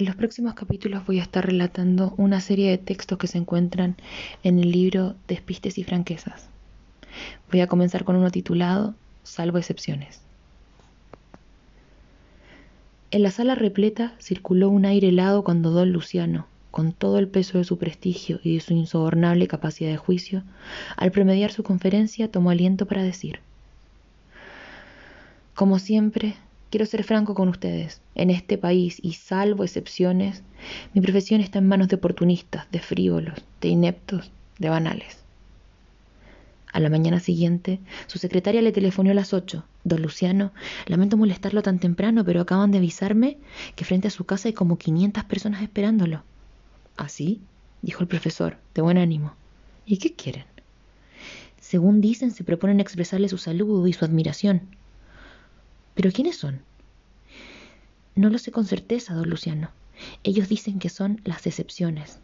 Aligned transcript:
En 0.00 0.06
los 0.06 0.16
próximos 0.16 0.54
capítulos 0.54 1.04
voy 1.04 1.18
a 1.18 1.22
estar 1.22 1.44
relatando 1.44 2.14
una 2.16 2.40
serie 2.40 2.70
de 2.70 2.78
textos 2.78 3.18
que 3.18 3.26
se 3.26 3.36
encuentran 3.36 3.96
en 4.42 4.58
el 4.58 4.72
libro 4.72 5.14
Despistes 5.28 5.76
y 5.76 5.84
Franquezas. 5.84 6.48
Voy 7.52 7.60
a 7.60 7.66
comenzar 7.66 8.04
con 8.04 8.16
uno 8.16 8.30
titulado 8.30 8.94
Salvo 9.24 9.58
excepciones. 9.58 10.22
En 13.10 13.22
la 13.22 13.30
sala 13.30 13.54
repleta 13.54 14.14
circuló 14.18 14.70
un 14.70 14.86
aire 14.86 15.08
helado 15.08 15.44
cuando 15.44 15.68
don 15.70 15.92
Luciano, 15.92 16.46
con 16.70 16.92
todo 16.94 17.18
el 17.18 17.28
peso 17.28 17.58
de 17.58 17.64
su 17.64 17.76
prestigio 17.76 18.40
y 18.42 18.54
de 18.54 18.60
su 18.60 18.72
insobornable 18.72 19.48
capacidad 19.48 19.90
de 19.90 19.98
juicio, 19.98 20.44
al 20.96 21.10
promediar 21.10 21.52
su 21.52 21.62
conferencia 21.62 22.30
tomó 22.30 22.48
aliento 22.48 22.86
para 22.86 23.02
decir, 23.02 23.40
Como 25.54 25.78
siempre, 25.78 26.36
quiero 26.70 26.86
ser 26.86 27.04
franco 27.04 27.34
con 27.34 27.48
ustedes. 27.48 28.00
En 28.14 28.30
este 28.30 28.56
país, 28.56 28.98
y 29.02 29.14
salvo 29.14 29.64
excepciones, 29.64 30.42
mi 30.94 31.00
profesión 31.00 31.40
está 31.40 31.58
en 31.58 31.68
manos 31.68 31.88
de 31.88 31.96
oportunistas, 31.96 32.70
de 32.70 32.78
frívolos, 32.78 33.38
de 33.60 33.68
ineptos, 33.68 34.30
de 34.58 34.68
banales. 34.68 35.18
A 36.72 36.78
la 36.78 36.88
mañana 36.88 37.18
siguiente, 37.18 37.80
su 38.06 38.18
secretaria 38.18 38.62
le 38.62 38.70
telefonó 38.70 39.10
a 39.10 39.14
las 39.14 39.34
ocho. 39.34 39.64
Don 39.82 40.02
Luciano, 40.02 40.52
lamento 40.86 41.16
molestarlo 41.16 41.62
tan 41.62 41.80
temprano, 41.80 42.24
pero 42.24 42.40
acaban 42.40 42.70
de 42.70 42.78
avisarme 42.78 43.38
que 43.74 43.84
frente 43.84 44.08
a 44.08 44.12
su 44.12 44.24
casa 44.24 44.48
hay 44.48 44.52
como 44.54 44.78
500 44.78 45.24
personas 45.24 45.62
esperándolo. 45.62 46.22
¿Así? 46.96 47.40
dijo 47.82 48.02
el 48.02 48.08
profesor, 48.08 48.58
de 48.74 48.82
buen 48.82 48.98
ánimo. 48.98 49.34
¿Y 49.86 49.96
qué 49.96 50.14
quieren? 50.14 50.44
Según 51.60 52.00
dicen, 52.00 52.30
se 52.30 52.44
proponen 52.44 52.78
expresarle 52.78 53.28
su 53.28 53.38
saludo 53.38 53.86
y 53.88 53.92
su 53.92 54.04
admiración. 54.04 54.62
¿Pero 55.94 56.12
quiénes 56.12 56.36
son? 56.36 56.62
No 58.14 58.30
lo 58.30 58.38
sé 58.38 58.52
con 58.52 58.64
certeza, 58.66 59.14
don 59.14 59.28
Luciano. 59.28 59.70
Ellos 60.22 60.48
dicen 60.48 60.78
que 60.78 60.88
son 60.88 61.20
las 61.24 61.46
excepciones. 61.46 62.20